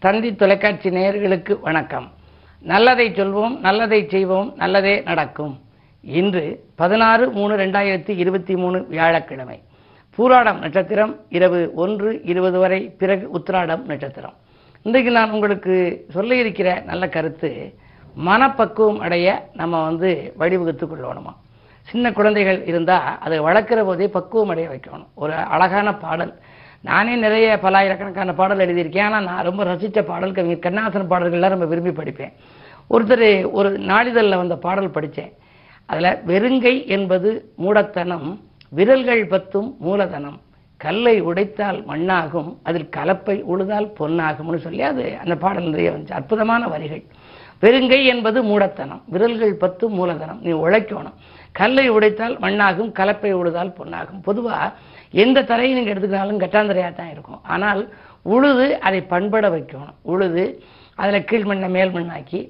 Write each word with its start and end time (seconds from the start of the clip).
தந்தி 0.00 0.34
தொலைக்காட்சி 0.34 0.90
நேயர்களுக்கு 0.90 1.60
வணக்கம். 1.60 2.10
நல்லதை 2.58 3.10
சொல்வோம் 3.10 3.58
நல்லதை 3.58 4.08
செய்வோம் 4.08 4.52
நல்லதே 4.56 5.00
நடக்கும். 5.00 5.60
இன்று 6.00 6.64
பதினாறு 6.74 7.30
மூணு 7.30 7.56
ரெண்டாயிரத்தி 7.56 8.08
இருபத்தி 8.08 8.56
மூணு 8.56 8.86
வியாழக்கிழமை. 8.88 9.62
பூராடம் 10.18 10.58
நட்சத்திரம் 10.58 11.16
இரவு 11.28 11.70
ஒன்று 11.74 12.20
இருபது 12.22 12.58
வரை 12.58 12.80
பிறகு 12.98 13.28
உத்திராடம் 13.38 13.84
நட்சத்திரம். 13.84 14.32
இன்றைக்கு 14.82 15.10
நான் 15.10 15.30
உங்களுக்கு 15.30 16.04
சொல்ல 16.10 16.34
இருக்கிற 16.34 16.82
நல்ல 16.86 17.08
கருத்து 17.08 17.74
மனப்பக்குவம் 18.14 18.98
அடைய 18.98 19.48
நம்ம 19.52 19.84
வந்து 19.84 20.34
வழிவகுத்து 20.38 20.86
கொள்ளணுமா? 20.86 21.34
சின்ன 21.82 22.12
குழந்தைகள் 22.12 22.64
இருந்தால் 22.64 23.18
அதை 23.20 23.40
வளர்க்குற 23.40 23.84
போதே 23.84 24.08
பக்குவம் 24.08 24.48
அடைய 24.48 24.68
வைக்கணும். 24.68 25.06
ஒரு 25.14 25.32
அழகான 25.32 25.94
பாடல். 25.94 26.34
நானே 26.88 27.14
நிறைய 27.16 27.58
பல்லாயிரக்கணக்கான 27.62 28.34
பாடல் 28.34 28.62
எழுதியிருக்கேன். 28.66 29.06
ஆனால் 29.08 29.24
நான் 29.24 29.46
ரொம்ப 29.48 29.64
ரசித்த 29.64 30.02
பாடல் 30.02 30.32
கவிஞர் 30.32 30.64
கண்ணாசன் 30.66 31.10
பாடல்கள்லாம் 31.10 31.54
ரொம்ப 31.54 31.66
விரும்பி 31.72 31.90
படிப்பேன். 31.90 32.32
ஒருத்தர் 32.90 33.50
ஒரு 33.50 33.70
நாளிதழில் 33.92 34.40
வந்த 34.42 34.56
பாடல் 34.56 34.94
படித்தேன். 34.96 35.32
அதில் 35.86 36.18
வெறுங்கை 36.30 36.74
என்பது 36.86 37.28
மூடத்தனம் 37.56 38.28
விரல்கள் 38.78 39.26
பத்தும் 39.26 39.76
மூலதனம் 39.80 40.38
கல்லை 40.76 41.14
உடைத்தால் 41.22 41.78
மண்ணாகும் 41.90 42.50
அதில் 42.62 42.88
கலப்பை 42.96 43.36
உழுதால் 43.52 43.88
பொன்னாகும்னு 43.98 44.60
சொல்லி 44.66 44.82
அது 44.82 45.04
அந்த 45.22 45.34
பாடல் 45.36 45.68
நிறைய 45.68 45.90
வந்துச்சு. 45.90 46.18
அற்புதமான 46.20 46.62
வரிகள். 46.66 47.02
வெறுங்கை 47.62 47.98
என்பது 48.04 48.42
மூடத்தனம் 48.42 49.02
விரல்கள் 49.14 49.54
பத்து 49.54 49.84
மூலதனம் 49.88 50.40
நீ 50.40 50.52
உழைக்கணும் 50.64 51.18
கல்லை 51.52 51.90
உடைத்தால் 51.90 52.36
மண்ணாகும் 52.44 52.90
கலப்பை 53.00 53.32
உழுதால் 53.40 53.74
பொன்னாகும். 53.74 54.20
பொதுவாக 54.20 54.72
எந்த 55.22 55.44
தரையை 55.50 55.72
நீங்கள் 55.76 55.92
எடுத்துக்கினாலும் 55.94 56.42
கட்டாந்தரையாக 56.44 56.92
தான் 57.00 57.12
இருக்கும். 57.14 57.40
ஆனால் 57.54 57.80
உழுது 58.34 58.66
அதை 58.86 59.00
பண்பட 59.12 59.46
வைக்கணும். 59.54 59.94
உழுது 60.12 60.44
அதில் 61.02 61.26
கீழ்மண்ணை 61.30 61.68
மேல் 61.76 61.94
மண்ணாக்கி 61.96 62.40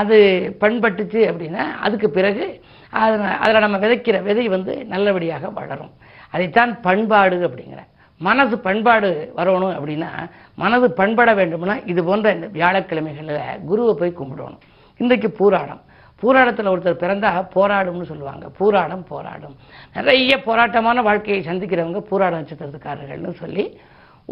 அது 0.00 0.16
பண்பட்டுச்சு 0.62 1.20
அப்படின்னா 1.30 1.64
அதுக்கு 1.86 2.08
பிறகு 2.18 2.44
அதில் 3.00 3.24
அதில் 3.42 3.64
நம்ம 3.64 3.78
விதைக்கிற 3.84 4.18
விதை 4.28 4.44
வந்து 4.56 4.74
நல்லபடியாக 4.92 5.50
வளரும். 5.58 5.92
அதைத்தான் 6.34 6.72
பண்பாடு 6.86 7.38
அப்படிங்கிற 7.48 7.82
மனது 8.20 8.56
பண்பாடு 8.66 9.10
வரணும் 9.36 9.74
அப்படின்னா 9.78 10.08
மனது 10.62 10.86
பண்பட 11.00 11.30
வேண்டும்னா 11.40 11.76
இது 11.90 12.00
போன்ற 12.08 12.32
இந்த 12.36 12.46
வியாழக்கிழமைகளில் 12.56 13.60
குருவை 13.68 13.92
போய் 14.00 14.18
கும்பிடணும். 14.20 14.62
இன்றைக்கு 15.00 15.28
பூராடம் 15.38 15.82
பூராடத்தில் 16.22 16.70
ஒருத்தர் 16.72 17.02
பிறந்தா 17.02 17.30
போராடும்னு 17.56 18.06
சொல்லுவாங்க. 18.10 18.44
பூராடம் 18.58 19.04
போராடும். 19.12 19.54
நிறைய 19.96 20.32
போராட்டமான 20.46 21.02
வாழ்க்கையை 21.08 21.40
சந்திக்கிறவங்க 21.48 22.00
பூராட 22.10 22.32
நட்சத்திரத்துக்காரர்கள்னு 22.40 23.32
சொல்லி 23.42 23.64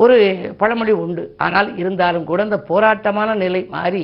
ஒரு 0.03 0.17
பழமொழி 0.61 0.95
உண்டு. 1.03 1.25
ஆனால் 1.45 1.69
இருந்தாலும் 1.83 2.29
கூட 2.31 2.41
இந்த 2.49 2.59
போராட்டமான 2.71 3.37
நிலை 3.43 3.63
மாறி 3.75 4.03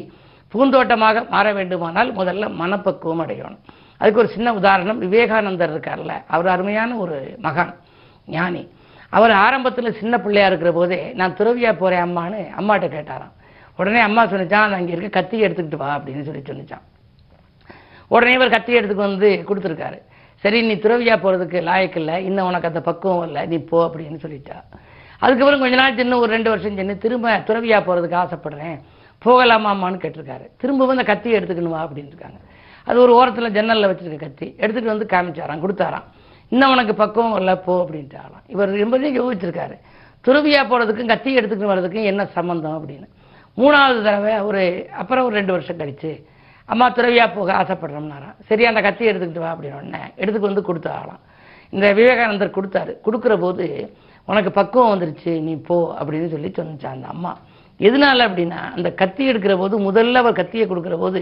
பூந்தோட்டமாக 0.52 1.24
மாற 1.34 1.46
வேண்டுமானால் 1.58 2.10
முதல்ல 2.18 2.48
மனப்பக்குவம் 2.60 3.22
அடையணும். 3.24 3.58
அதுக்கு 4.00 4.22
ஒரு 4.22 4.30
சின்ன 4.36 4.48
உதாரணம். 4.60 5.00
விவேகானந்தர் 5.04 5.72
இருக்கார்ல. 5.74 6.14
அவர் 6.34 6.48
அருமையான 6.54 6.96
ஒரு 7.04 7.16
மகான் 7.46 7.74
ஞானி. 8.28 8.62
அவர் 9.16 9.32
ஆரம்பத்தில் 9.44 9.98
சின்ன 10.00 10.14
பிள்ளையா 10.24 10.46
இருக்கிற 10.50 10.72
போதே 10.78 11.00
நான் 11.20 11.36
துறவியாக 11.40 11.74
போகிறேன் 11.82 12.04
அம்மான்னு 12.06 12.40
அம்மாட்ட 12.60 12.86
கேட்டாராம். 12.96 13.34
உடனே 13.80 14.00
அம்மா 14.08 14.22
சொன்னிச்சான் 14.30 14.70
நான் 14.70 14.80
அங்கே 14.80 14.94
இருக்க 14.94 15.10
கத்தி 15.18 15.36
எடுத்துக்கிட்டு 15.44 15.82
வா 15.82 15.90
அப்படின்னு 15.98 16.26
சொல்லி 16.28 16.42
சொன்னிச்சான் 16.50 16.86
உடனே 18.12 18.32
இவர் 18.32 18.54
கத்தி 18.54 18.72
எடுத்துக்கு 18.78 19.06
வந்து 19.08 19.28
கொடுத்துருக்காரு. 19.48 19.98
சரி 20.42 20.58
நீ 20.68 20.74
துறவியா 20.74 21.14
போகிறதுக்கு 21.16 21.58
லாயக்கு 21.68 21.96
இல்லை. 21.96 22.16
இன்னும் 22.24 22.46
உனக்கு 22.46 22.68
அந்த 22.68 22.80
பக்குவம் 22.80 23.26
இல்லை. 23.26 23.42
நீ 23.46 23.56
போ 23.70 23.78
அப்படின்னு 23.86 24.18
சொல்லிட்டா. 24.24 24.56
அதுக்கப்புறம் 25.18 25.60
கொஞ்ச 25.60 25.76
நாள் 25.76 25.96
சின்ன 25.96 26.18
ஒரு 26.18 26.30
ரெண்டு 26.32 26.50
வருஷம் 26.50 26.76
சின்ன 26.76 26.94
திரும்ப 26.94 27.36
துறவியா 27.48 27.78
போகிறதுக்கு 27.86 28.18
ஆசைப்படுறேன். 28.22 28.78
போகலாமாமான்னு 29.24 30.00
கேட்டிருக்காரு. 30.04 30.46
திரும்பவும் 30.60 30.96
வந்து 30.96 31.10
கத்தி 31.10 31.30
எடுத்துக்கணுமா 31.32 31.80
அப்படின்னு 31.82 32.12
இருக்காங்க. 32.12 32.38
அது 32.84 33.00
ஒரு 33.00 33.12
ஓரத்தில் 33.14 33.54
ஜன்னலில் 33.56 33.90
வச்சுருக்க 33.90 34.18
கத்தி. 34.18 34.54
எடுத்துகிட்டு 34.58 34.92
வந்து 34.94 35.06
காமிச்சாராம் 35.12 35.62
கொடுத்தாராம். 35.64 36.06
இன்னும் 36.48 36.70
உனக்கு 36.70 36.94
பக்குவம் 36.94 37.36
இல்லை 37.36 37.54
போ 37.66 37.74
அப்படின்ட்டாராம். 37.82 38.42
இவர் 38.46 38.72
ரொம்பவே 38.84 39.10
யோகிச்சிருக்காரு 39.20 39.76
துறவியா 40.26 40.62
போகிறதுக்கும் 40.70 41.12
கத்தி 41.12 41.36
எடுத்துக்கிட்டு 41.36 41.70
வர்றதுக்கும் 41.72 42.08
என்ன 42.10 42.26
சம்மந்தம் 42.26 42.76
அப்படின்னு. 42.80 43.08
மூணாவது 43.56 44.02
தடவை 44.02 44.34
ஒரு 44.40 44.88
அப்புறம் 44.98 45.24
ஒரு 45.24 45.34
ரெண்டு 45.34 45.52
வருஷம் 45.52 45.80
கழிச்சு 45.82 46.12
அம்மா 46.68 46.86
துறவியாக 46.90 47.30
போக 47.34 47.52
ஆசைப்படுறோம்னாராம் 47.52 48.36
சரி 48.48 48.64
அந்த 48.64 48.80
கத்தி 48.80 49.04
எடுத்துக்கிட்டு 49.10 49.44
வா 49.44 49.52
அப்படின்னு 49.54 49.78
உடனே 49.80 50.02
எடுத்துக்கு 50.16 50.50
வந்து 50.50 50.68
கொடுத்தாராம் 50.68 51.22
இந்த 51.72 51.86
விவேகானந்தர் 51.92 52.56
கொடுத்தாரு. 52.58 52.92
கொடுக்குற 53.06 53.34
போது 53.38 53.66
உனக்கு 54.28 54.50
பக்குவம் 54.50 54.92
வந்துருச்சு 54.92 55.32
நீ 55.46 55.54
போ 55.68 55.76
அப்படின்னு 56.00 56.28
சொல்லி 56.28 56.50
சொன்னிச்சா 56.58 56.90
அந்த 56.96 57.08
அம்மா. 57.14 57.32
எதனால 57.80 58.26
அப்படின்னா 58.28 58.60
அந்த 58.76 58.88
கத்தி 59.00 59.22
எடுக்கிற 59.30 59.54
போது 59.58 59.74
முதல்ல 59.88 60.20
அவர் 60.22 60.38
கத்தியை 60.40 60.66
கொடுக்குற 60.68 60.96
போது 60.98 61.20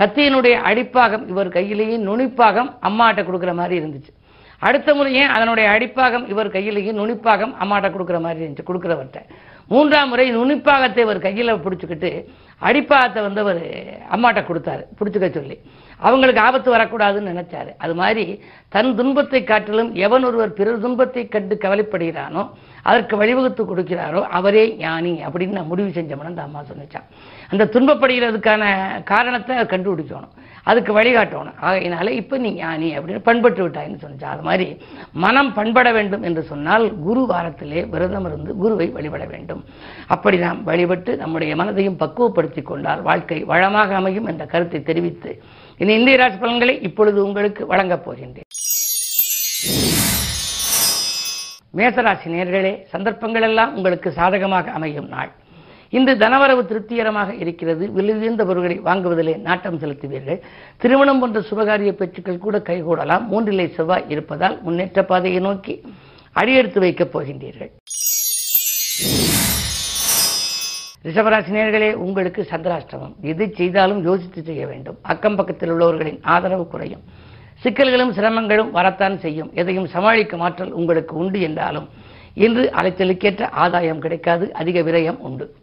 கத்தியினுடைய 0.00 0.54
அடிப்பாகம் 0.68 1.24
இவர் 1.28 1.48
கையிலேயே 1.48 1.96
நுனிப்பாகம் 1.98 2.70
அம்மாட்ட 2.88 3.22
கொடுக்குற 3.28 3.54
மாதிரி 3.54 3.80
இருந்துச்சு. 3.80 4.12
அடுத்த 4.58 4.94
முறையே 4.94 5.22
அதனுடைய 5.22 5.66
அடிப்பாகம் 5.70 6.28
இவர் 6.28 6.50
கையிலேயே 6.50 6.92
நுனிப்பாகம் 6.92 7.52
அம்மாட்ட 7.62 7.88
கொடுக்குற 7.90 8.20
மாதிரி 8.20 8.44
இருந்துச்சு 8.44 8.68
கொடுக்குறவர்கிட்ட. 8.68 9.20
மூன்றாம் 9.66 10.08
முறை 10.08 10.36
நுனிப்பாகத்தை 10.36 10.98
இவர் 10.98 11.18
கையில் 11.18 11.62
பிடிச்சிக்கிட்டு 11.64 12.10
அடிப்பாகத்தை 12.62 13.22
வந்து 13.22 13.40
அவர் 13.40 13.62
அம்மாட்ட 14.16 14.42
கொடுத்தாரு 14.42 14.82
பிடிச்சிக்க 14.98 15.30
சொல்லி. 15.30 15.60
அவங்களுக்கு 16.00 16.40
ஆபத்து 16.46 16.68
வரக்கூடாதுன்னு 16.74 17.32
நினைச்சாரு. 17.32 17.70
அது 17.84 17.94
மாதிரி 18.00 18.24
தன் 18.74 18.96
துன்பத்தை 18.98 19.40
காட்டிலும் 19.44 19.90
எவன் 20.06 20.26
ஒருவர் 20.28 20.56
பிறர் 20.58 20.82
துன்பத்தை 20.84 21.22
கண்டு 21.34 21.54
கவலைப்படுகிறானோ 21.64 22.42
அதற்கு 22.90 23.14
வழிவகுத்து 23.20 23.62
கொடுக்கிறாரோ 23.68 24.20
அவரே 24.38 24.64
ஞானி 24.82 25.12
அப்படின்னு 25.26 25.58
நான் 25.58 25.70
முடிவு 25.72 25.90
செஞ்சோம்னு 25.98 26.32
அந்த 26.32 26.42
அம்மா 26.48 26.60
சொன்னிச்சான் 26.70 27.06
அந்த 27.52 27.64
துன்பப்படுகிறதுக்கான 27.74 28.64
காரணத்தை 29.12 29.56
கண்டுபிடிக்கணும். 29.72 30.34
அதுக்கு 30.70 30.92
வழிகாட்டணும். 30.98 31.58
ஆகையினால 31.66 32.12
இப்போ 32.20 32.36
நீ 32.44 32.50
ஞானி 32.60 32.88
அப்படின்னு 32.96 33.26
பண்பட்டு 33.28 33.60
விட்டாயின்னு 33.64 34.00
சொன்னிச்சா. 34.04 34.30
அது 34.34 34.42
மாதிரி 34.48 34.66
மனம் 35.24 35.52
பண்பட 35.58 35.88
வேண்டும் 35.96 36.24
என்று 36.28 36.42
சொன்னால் 36.52 36.86
குரு 37.06 37.22
வாரத்திலே 37.32 37.82
விரதம் 37.92 38.26
இருந்து 38.30 38.54
குருவை 38.62 38.88
வழிபட 38.96 39.24
வேண்டும். 39.34 39.62
அப்படி 40.14 40.38
நாம் 40.46 40.64
வழிபட்டு 40.70 41.12
நம்முடைய 41.22 41.54
மனதையும் 41.62 42.00
பக்குவப்படுத்தி 42.02 42.62
கொண்டால் 42.62 43.04
வாழ்க்கை 43.10 43.38
வளமாக 43.52 43.96
அமையும் 44.00 44.28
என்ற 44.32 44.46
கருத்தை 44.54 44.80
தெரிவித்து 44.90 45.32
இனி 45.78 45.94
இந்திய 45.94 46.16
ராசி 46.16 46.36
பலன்களை 46.36 46.82
இப்பொழுது 46.82 47.24
உங்களுக்கு 47.24 47.66
வழங்கப் 47.66 48.04
போகின்றேன். 48.06 48.46
மேசராசி 51.76 52.28
நேர்களே 52.34 52.84
சந்தர்ப்பங்கள் 52.92 53.42
எல்லாம் 53.42 53.74
உங்களுக்கு 53.76 54.12
சாதகமாக 54.12 54.70
அமையும் 54.70 55.08
நாள். 55.08 55.30
இன்று 55.90 56.14
தனவரவு 56.14 56.66
திருப்திகரமாக 56.66 57.34
இருக்கிறது. 57.34 57.90
விலையுயர்ந்த 57.96 58.44
பொருட்களை 58.46 58.80
வாங்குவதிலே 58.80 59.36
நாட்டம் 59.40 59.78
செலுத்துவீர்கள். 59.80 60.40
திருமணம் 60.76 61.20
போன்ற 61.20 61.40
சுபகாரிய 61.40 61.92
பேச்சுக்கள் 61.92 62.38
கூட 62.38 62.58
கைகூடலாம். 62.58 63.26
மூன்றிலை 63.26 63.72
செவ்வாய் 63.72 64.04
இருப்பதால் 64.08 64.62
முன்னேற்ற 64.62 65.04
பாதையை 65.04 65.40
நோக்கி 65.40 65.82
அடியெடுத்து 66.32 66.80
வைக்கப் 66.80 67.18
போகின்றீர்கள். 67.18 67.70
ரிஷபராசி 71.06 71.52
நேர்களே 71.56 71.92
உங்களுக்கு 71.92 72.46
சந்திராஷ்டமம். 72.50 73.14
எது 73.20 73.52
செய்தாலும் 73.56 74.02
யோசித்து 74.02 74.42
செய்ய 74.42 74.66
வேண்டும். 74.66 74.98
அக்கம் 75.02 75.36
பக்கத்தில் 75.36 75.70
உள்ளவர்களின் 75.70 76.18
ஆதரவு 76.22 76.68
குறையும். 76.68 77.02
சிக்கல்களும் 77.64 78.12
சிரமங்களும் 78.16 78.70
வரத்தான் 78.70 79.18
செய்யும். 79.18 79.50
எதையும் 79.54 79.86
சமாளிக்கும் 79.86 80.40
ஆற்றல் 80.40 80.72
உங்களுக்கு 80.72 81.16
உண்டு 81.16 81.40
என்றாலும் 81.40 81.88
இன்று 82.34 82.70
அலைச்சலுக்கேற்ற 82.76 83.50
ஆதாயம் 83.50 83.98
கிடைக்காது 83.98 84.52
அதிக 84.52 84.80
விரயம் 84.80 85.18
உண்டு. 85.18 85.54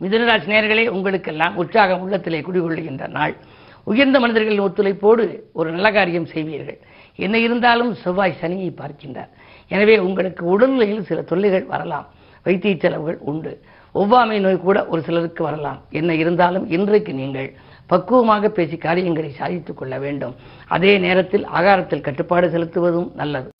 மிதனராசி 0.00 0.48
நேர்களே 0.54 0.88
உங்களுக்கெல்லாம் 0.88 1.56
உற்சாகம் 1.56 2.00
உள்ளத்திலே 2.00 2.40
குடிகொள்ளுகின்ற 2.40 3.08
நாள். 3.08 3.36
உயர்ந்த 3.84 4.20
மனிதர்களின் 4.20 4.62
ஒத்துழைப்போடு 4.62 5.24
ஒரு 5.52 5.70
நல்ல 5.70 5.92
காரியம் 5.92 6.26
செய்வீர்கள். 6.26 6.78
என்ன 7.16 7.38
இருந்தாலும் 7.38 7.94
செவ்வாய் 7.94 8.36
சனியை 8.40 8.72
பார்க்கின்றார். 8.76 9.28
எனவே 9.68 9.98
உங்களுக்கு 9.98 10.44
உடல்நிலையில் 10.46 11.04
சில 11.04 11.22
தொல்லைகள் 11.22 11.64
வரலாம். 11.64 12.06
வைத்திய 12.42 12.76
செலவுகள் 12.78 13.18
உண்டு. 13.20 13.64
ஒவ்வாமை 13.94 14.40
நோய் 14.40 14.58
கூட 14.58 14.86
ஒரு 14.86 15.02
சிலருக்கு 15.02 15.42
வரலாம். 15.44 15.82
என்ன 15.90 16.14
இருந்தாலும் 16.14 16.70
இன்றைக்கு 16.70 17.14
நீங்கள் 17.14 17.54
பக்குவமாக 17.86 18.48
பேசி 18.48 18.76
காரியங்களை 18.76 19.30
சாதித்துக் 19.30 19.76
கொள்ள 19.76 19.98
வேண்டும். 19.98 20.36
அதே 20.66 20.98
நேரத்தில் 20.98 21.46
ஆகாரத்தில் 21.46 22.00
கட்டுப்பாடு 22.00 22.48
செலுத்துவதும் 22.48 23.14
நல்லது. 23.14 23.50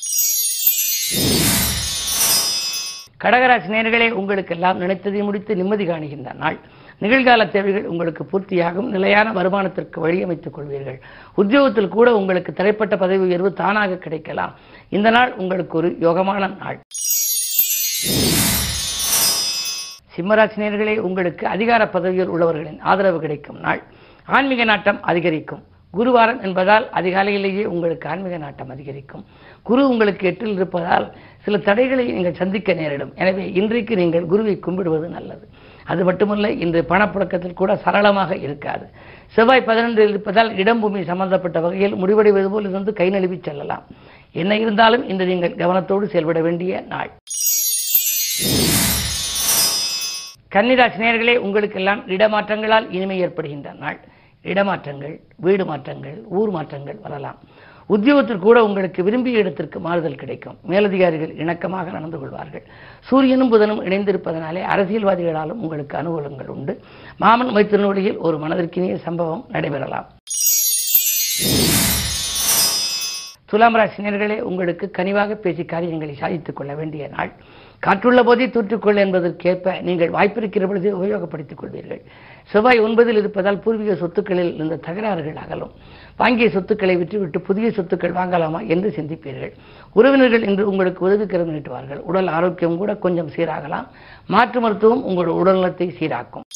கடகராசி 3.24 3.68
நேர்களே 3.68 4.10
உங்களுக்கெல்லாம் 4.10 4.80
நினைத்ததை 4.80 5.22
முடித்து 5.22 5.56
நிம்மதி 5.56 5.86
காணுகின்ற 5.86 6.34
நாள். 6.34 6.58
நிகழ்கால 7.00 7.50
தேவைகள் 7.50 7.86
உங்களுக்கு 7.92 8.22
பூர்த்தியாகும் 8.24 8.88
நிலையான 8.94 9.32
வருமானத்திற்கு 9.32 9.98
வழியமைத்துக் 10.04 10.56
கொள்வீர்கள். 10.56 10.98
உத்தியோகத்தில் 11.34 11.94
கூட 11.96 12.16
உங்களுக்கு 12.16 12.52
தடைப்பட்ட 12.52 12.94
பதவி 12.96 13.18
உயர்வு 13.18 13.52
தானாக 13.52 13.98
கிடைக்கலாம். 14.04 14.54
இந்த 14.88 15.10
நாள் 15.10 15.32
உங்களுக்கு 15.34 15.76
ஒரு 15.76 15.88
யோகமான 16.00 16.48
நாள். 16.62 16.78
சிம்மராசினியர்களே 20.16 20.98
உங்களுக்கு 20.98 21.46
அதிகார 21.46 21.88
பதவியில் 21.88 22.32
உள்ளவர்களின் 22.34 22.80
ஆதரவு 22.80 23.20
கிடைக்கும் 23.20 23.58
நாள். 23.60 23.82
ஆன்மீக 24.26 24.64
நாட்டம் 24.64 25.02
அதிகரிக்கும். 25.02 25.62
குருவாரம் 25.94 26.40
என்பதால் 26.42 26.86
அதிகாலையிலேயே 26.98 27.64
உங்களுக்கு 27.64 28.08
ஆன்மீக 28.08 28.36
நாட்டம் 28.38 28.68
அதிகரிக்கும். 28.68 29.24
குரு 29.62 29.88
உங்களுக்கு 29.88 30.26
எட்டில் 30.26 30.54
இருப்பதால் 30.54 31.06
சில 31.44 31.58
தடைகளை 31.58 32.12
நீங்கள் 32.12 32.40
சந்திக்க 32.40 32.72
நேரிடும். 32.72 33.12
எனவே 33.14 33.52
இன்றைக்கு 33.52 33.96
நீங்கள் 33.96 34.26
குருவை 34.32 34.58
கும்பிடுவது 34.58 35.08
நல்லது. 35.08 35.46
அது 35.90 36.02
மட்டுமல்ல 36.08 36.46
இன்று 36.64 36.80
பணப்புழக்கத்தில் 36.90 37.58
கூட 37.60 37.72
சரளமாக 37.84 38.36
இருக்காது. 38.46 38.86
செவ்வாய் 39.34 39.66
பதினொன்றில் 39.68 40.12
இருப்பதால் 40.12 40.50
இடம்பூமி 40.62 41.00
சம்பந்தப்பட்ட 41.10 41.60
வகையில் 41.64 41.96
முடிவடைவது 42.02 42.48
போல் 42.54 42.68
இருந்து 42.70 42.92
கை 43.00 43.08
நழுவி 43.14 43.38
செல்லலாம். 43.48 43.84
என்ன 44.42 44.56
இருந்தாலும் 44.62 45.04
இன்று 45.12 45.26
நீங்கள் 45.32 45.58
கவனத்தோடு 45.62 46.06
செயல்பட 46.14 46.40
வேண்டிய 46.46 46.82
நாள். 46.92 47.10
கன்னிராசி 50.54 51.36
உங்களுக்கெல்லாம் 51.46 52.02
இடமாற்றங்களால் 52.16 52.86
இனிமை 52.96 53.18
ஏற்படுகின்ற 53.26 53.70
நாள். 53.84 53.98
இடமாற்றங்கள் 54.52 55.14
வீடு 55.46 55.64
மாற்றங்கள் 55.70 56.18
ஊர் 56.38 56.50
மாற்றங்கள் 56.56 56.98
வரலாம். 57.06 57.38
உத்தியோகத்தில் 57.86 58.38
கூட 58.38 58.64
உங்களுக்கு 58.64 59.02
விரும்பிய 59.02 59.38
இடத்திற்கு 59.38 59.80
மாறுதல் 59.80 60.14
கிடைக்கும். 60.14 60.58
மேலதிகாரிகள் 60.62 61.34
இணக்கமாக 61.34 61.92
நடந்து 61.92 62.18
கொள்வார்கள். 62.18 62.62
சூரியனும் 63.00 63.52
புதனும் 63.52 63.84
இணைந்திருப்பதனாலே 63.84 64.62
அரசியல்வாதிகளாலும் 64.62 65.60
உங்களுக்கு 65.60 65.96
அனுகூலங்கள் 65.96 66.46
உண்டு. 66.46 66.80
மாமன் 67.16 67.54
மைத்திரனொழியில் 67.54 68.16
ஒரு 68.16 68.38
மனதிற்கினிய 68.38 68.96
சம்பவம் 68.96 69.44
நடைபெறலாம். 69.52 70.06
துலாம் 73.44 73.74
ராசினியர்களே 73.74 74.40
உங்களுக்கு 74.40 74.90
கனிவாக 74.98 75.34
பேசி 75.34 75.64
காரியங்களை 75.64 76.14
சாதித்துக் 76.14 76.56
கொள்ள 76.56 76.74
வேண்டிய 76.74 77.08
நாள். 77.08 77.32
காற்றுள்ள 77.86 78.20
போதே 78.28 78.46
தூற்றுக்கொள் 78.46 79.00
என்பதற்கேற்ப 79.02 79.74
நீங்கள் 79.88 80.14
வாய்ப்பிருக்கிற 80.16 80.64
பொழுது 80.66 80.88
உபயோகப்படுத்திக் 80.98 81.60
கொள்வீர்கள். 81.60 82.00
செவ்வாய் 82.52 82.80
ஒன்பதில் 82.80 83.18
இருப்பதால் 83.20 83.60
பூர்வீக 83.64 83.94
சொத்துக்களில் 83.94 84.52
இருந்த 84.54 84.80
தகராறுகள் 84.86 85.38
அகலும். 85.44 85.72
வாங்கிய 86.20 86.48
சொத்துக்களை 86.50 86.94
விற்றுவிட்டு 86.96 87.38
புதிய 87.48 87.68
சொத்துக்கள் 87.76 88.16
வாங்கலாமா 88.20 88.60
என்று 88.74 88.90
சிந்திப்பீர்கள். 88.96 89.52
உறவினர்கள் 89.92 90.46
இன்று 90.48 90.64
உங்களுக்கு 90.70 91.02
உதவிக்கரம் 91.08 91.52
நீட்டுவார்கள். 91.54 92.00
உடல் 92.10 92.30
ஆரோக்கியம் 92.36 92.78
கூட 92.82 92.94
கொஞ்சம் 93.04 93.30
சீராகலாம். 93.36 93.86
மாற்று 94.34 94.60
மருத்துவம் 94.60 95.04
உங்களோட 95.08 95.34
உடல்நலத்தை 95.42 95.88
சீராக்கும். 96.00 96.46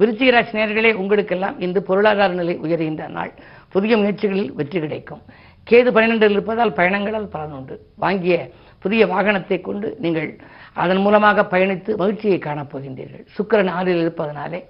விருச்சிக 0.00 0.30
ராசி 0.34 0.54
நேயர்களே 0.58 0.92
உங்களுக்கெல்லாம் 1.02 1.58
இந்த 1.60 1.80
பொருளாதார 1.88 2.32
நிலை 2.34 2.54
உயர்கின்ற 2.64 3.04
நாள். 3.08 3.32
புதிய 3.74 3.96
முயற்சிகளில் 3.96 4.52
வெற்றி 4.58 4.78
கிடைக்கும். 4.80 5.22
கேது 5.70 5.90
பன்னிரெண்டில் 5.94 6.34
இருப்பதால் 6.36 6.76
பயணங்களால் 6.78 7.32
பலன் 7.34 7.56
உண்டு. 7.58 7.74
வாங்கிய 8.04 8.36
புதிய 8.84 9.02
வாகனத்தை 9.12 9.58
கொண்டு 9.60 9.88
நீங்கள் 10.04 10.28
அதன் 10.82 11.02
மூலமாக 11.04 11.42
பயணித்து 11.52 11.90
மகிழ்ச்சியை 12.00 12.38
காணப்போகின்றீர்கள் 12.38 13.24
சுக்கரன் 13.36 13.70
ஆறில் 13.76 14.02
இருப்பதனாலே 14.04 14.60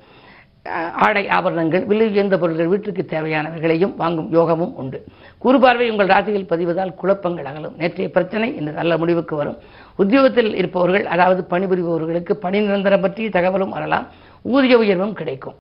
ஆடை 1.06 1.22
ஆபரணங்கள் 1.36 1.82
விலை 1.88 2.06
உயர்ந்த 2.12 2.36
பொருட்கள் 2.42 2.70
வீட்டுக்கு 2.72 3.02
தேவையானவைகளையும் 3.10 3.94
வாங்கும் 4.02 4.30
யோகமும் 4.36 4.76
உண்டு. 4.82 4.98
குறுபார்வை 5.38 5.90
உங்கள் 5.90 6.10
ராசியில் 6.12 6.48
பதிவதால் 6.52 6.94
குழப்பங்கள் 7.00 7.48
அகலும். 7.50 7.74
நேற்றைய 7.80 8.08
பிரச்சனை 8.10 8.48
இந்த 8.60 8.70
நல்ல 8.70 8.96
முடிவுக்கு 9.02 9.36
வரும். 9.36 9.58
உத்தியோகத்தில் 10.02 10.50
இருப்பவர்கள் 10.60 11.04
அதாவது 11.14 11.42
பணிபுரிபவர்களுக்கு 11.50 12.34
பணி 12.44 12.60
நிரந்தரம் 12.60 13.04
பற்றிய 13.06 13.30
தகவலும் 13.30 13.74
வரலாம். 13.76 14.06
ஊதிய 14.54 14.76
உயர்வும் 14.84 15.16
கிடைக்கும். 15.20 15.58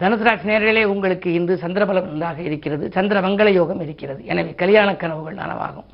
தனுசராசி 0.00 0.46
நேர்களே 0.50 0.82
உங்களுக்கு 0.92 1.28
இன்று 1.38 1.54
சந்திரபலம் 1.62 2.06
நன்றாக 2.10 2.38
இருக்கிறது. 2.48 2.84
சந்திர 2.96 3.20
மங்கள 3.24 3.48
யோகம் 3.52 3.80
இருக்கிறது. 3.86 4.20
எனவே 4.32 4.52
கல்யாண 4.62 4.88
கனவுகள் 5.02 5.40
நனவாகும். 5.40 5.88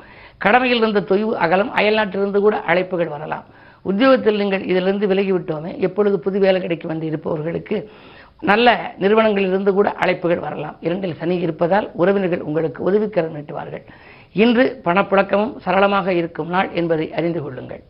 கடமையில் 0.45 0.81
இருந்த 0.83 1.01
தொய்வு 1.11 1.33
அகலம் 1.45 1.73
அயல்நாட்டிலிருந்து 1.79 2.41
கூட 2.45 2.57
அழைப்புகள் 2.71 3.11
வரலாம். 3.15 3.47
உத்தியோகத்தில் 3.91 4.41
நீங்கள் 4.43 4.67
இதிலிருந்து 4.71 5.07
விலகிவிட்டோமே 5.13 5.73
எப்பொழுது 5.87 6.17
புது 6.27 6.39
வேலை 6.45 6.61
கிடைக்கும் 6.61 6.93
என்று 6.95 7.07
இருப்பவர்களுக்கு 7.11 7.77
நல்ல 8.51 8.95
நிறுவனங்களிலிருந்து 9.03 9.73
கூட 9.79 9.89
அழைப்புகள் 10.05 10.45
வரலாம். 10.47 10.77
இரண்டில் 10.87 11.19
சனி 11.21 11.37
இருப்பதால் 11.47 11.87
உறவினர்கள் 12.03 12.47
உங்களுக்கு 12.49 12.81
உதவிக்கரம் 12.91 13.37
நீட்டுவார்கள். 13.37 13.85
இன்று 14.45 14.67
பணப்புழக்கமும் 14.85 15.55
சரளமாக 15.67 16.13
இருக்கும் 16.21 16.51
நாள் 16.57 16.71
என்பதை 16.81 17.09
அறிந்து 17.19 17.43
கொள்ளுங்கள். 17.43 17.83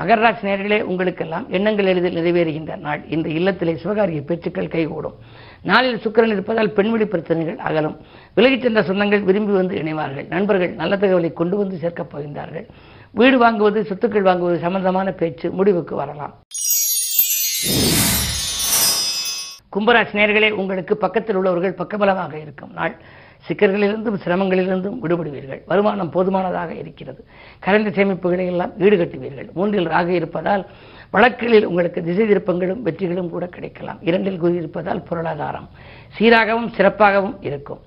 மகர 0.00 0.34
நேர்களே 0.42 0.82
உங்களுக்கெல்லாம் 0.82 1.50
எண்ணங்கள் 1.50 1.86
எளிதில் 1.86 2.16
நிறைவேறுகின்ற 2.16 2.78
நாள். 2.78 3.00
இந்த 3.08 3.28
இல்லத்திலே 3.28 3.78
சிவகாரிய 3.82 4.24
பேச்சுக்கள் 4.26 4.68
கைகூடும். 4.68 5.14
நாளில் 5.62 5.96
சுக்கிரன் 5.96 6.32
இருப்பதால் 6.32 6.72
பெண்வெளி 6.72 7.06
பிரச்சனைகள் 7.06 7.58
அகலும். 7.58 7.96
விலகிச் 8.34 8.60
சென்ற 8.60 8.82
சொந்தங்கள் 8.82 9.22
விரும்பி 9.22 9.52
வந்து 9.52 9.76
இணைவார்கள். 9.76 10.26
நண்பர்கள் 10.28 10.72
நல்ல 10.72 10.96
தகவலை 10.96 11.32
கொண்டு 11.32 11.56
வந்து 11.56 11.76
சேர்க்கப் 11.76 12.16
போகின்றார்கள். 12.16 12.66
வீடு 13.10 13.38
வாங்குவது 13.44 13.82
சொத்துக்கள் 13.82 14.28
வாங்குவது 14.30 14.58
சம்பந்தமான 14.58 15.10
பேச்சு 15.10 15.50
முடிவுக்கு 15.50 15.94
வரலாம். 15.94 16.34
கும்பராசி 19.74 20.14
நேர்களே 20.18 20.50
உங்களுக்கு 20.50 20.96
பக்கத்தில் 20.96 21.36
உள்ளவர்கள் 21.36 21.78
பக்கபலமாக 21.80 22.32
இருக்கும். 22.44 22.72
நாள் 22.72 22.94
சிக்கல்களிலிருந்தும் 23.48 24.16
சிரமங்களிலிருந்தும் 24.24 24.96
விடுபடுவீர்கள். 25.02 25.60
வருமானம் 25.66 26.10
போதுமானதாக 26.10 26.74
இருக்கிறது. 26.74 27.20
கரண்ட் 27.66 27.90
சேமிப்புகளை 27.98 28.46
எல்லாம் 28.46 28.72
ஈடுகட்டுவீர்கள். 28.78 29.48
மூன்றில் 29.52 29.88
ராக 29.88 30.10
இருப்பதால் 30.12 30.66
வழக்குகளில் 31.10 31.64
உங்களுக்கு 31.64 32.02
திசை 32.02 32.26
திருப்பங்களும் 32.26 32.82
வெற்றிகளும் 32.82 33.30
கூட 33.30 33.46
கிடைக்கலாம். 33.46 34.02
இரண்டில் 34.02 34.42
குரு 34.42 34.54
இருப்பதால் 34.54 35.02
பொருளாதாரம் 35.02 35.68
சீராகவும் 36.18 36.70
சிறப்பாகவும் 36.76 37.36
இருக்கும். 37.40 37.80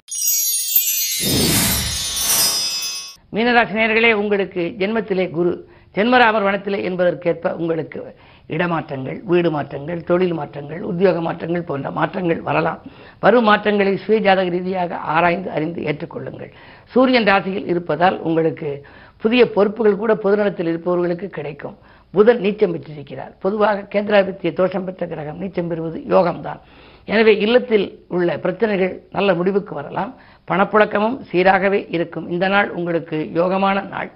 மீனராசினியர்களே 3.35 4.13
உங்களுக்கு 4.13 4.63
ஜென்மத்திலே 4.77 5.29
குரு 5.29 5.53
ஜென்மராமர் 5.95 6.45
வனத்திலே 6.47 6.79
என்பதற்கேற்ப 6.89 7.51
உங்களுக்கு 7.61 8.15
இடமாற்றங்கள் 8.47 9.23
வீடு 9.23 9.51
மாற்றங்கள் 9.51 10.03
தொழில் 10.03 10.33
மாற்றங்கள் 10.33 10.81
உத்தியோக 10.81 11.21
மாற்றங்கள் 11.21 11.63
போன்ற 11.63 11.91
மாற்றங்கள் 11.91 12.41
வரலாம். 12.41 12.81
வரும் 13.19 13.43
மாற்றங்களை 13.43 13.99
சுயஜாதக 14.07 14.49
ரீதியாக 14.49 14.95
ஆராய்ந்து 14.95 15.51
அறிந்து 15.51 15.81
ஏற்றுக்கொள்ளுங்கள். 15.83 16.51
சூரியன் 16.85 17.25
ராசியில் 17.25 17.67
இருப்பதால் 17.67 18.19
உங்களுக்கு 18.19 18.85
புதிய 19.17 19.49
பொறுப்புகள் 19.49 19.95
கூட 19.95 20.13
பொதுநலத்தில் 20.13 20.67
இருப்பவர்களுக்கு 20.67 21.29
கிடைக்கும். 21.29 21.77
புதன் 22.11 22.39
நீச்சம் 22.39 22.71
பெற்றிருக்கிறார். 22.71 23.35
பொதுவாக 23.39 23.85
கேந்திராபித்திய 23.93 24.53
தோஷம் 24.53 24.85
பெற்ற 24.85 25.05
கிரகம் 25.07 25.41
நீச்சம் 25.41 25.67
பெறுவது 25.67 26.03
யோகம்தான். 26.09 26.59
எனவே 27.05 27.37
இல்லத்தில் 27.37 28.05
உள்ள 28.07 28.37
பிரச்சனைகள் 28.37 29.03
நல்ல 29.11 29.33
முடிவுக்கு 29.33 29.75
வரலாம். 29.75 30.15
பணப்புழக்கமும் 30.51 31.17
சீராகவே 31.31 31.85
இருக்கும். 31.89 32.29
இந்த 32.29 32.47
நாள் 32.47 32.69
உங்களுக்கு 32.69 33.31
யோகமான 33.33 33.87
நாள். 33.89 34.11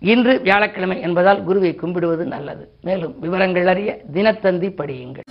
இன்று 0.00 0.40
வியாழக்கிழமை 0.40 1.00
என்பதால் 1.00 1.44
குருவை 1.44 1.74
கும்பிடுவது 1.74 2.24
நல்லது. 2.24 2.68
மேலும் 2.82 3.18
விவரங்கள் 3.18 3.66
அறிய 3.66 4.00
தினத்தந்தி 4.12 4.68
படியுங்கள். 4.70 5.26